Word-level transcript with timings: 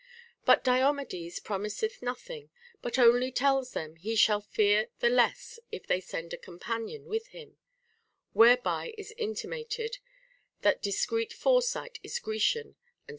But 0.47 0.63
Diomedes 0.63 1.39
promiseth 1.39 2.01
nothing, 2.01 2.49
but 2.81 2.97
only 2.97 3.31
tells 3.31 3.73
them 3.73 3.97
he 3.97 4.15
shall 4.15 4.41
fear 4.41 4.87
the 4.97 5.11
less 5.11 5.59
if 5.71 5.85
they 5.85 6.01
send 6.01 6.33
a 6.33 6.37
companion 6.37 7.05
with 7.05 7.27
him; 7.27 7.57
whereby 8.33 8.95
is 8.97 9.13
intimated, 9.15 9.99
that 10.63 10.81
discreet 10.81 11.31
foresight 11.31 11.99
is 12.01 12.17
Grecian 12.17 12.61
and 12.69 12.73
TO 12.75 12.79
HEAR 12.79 13.05
POEMS. 13.05 13.09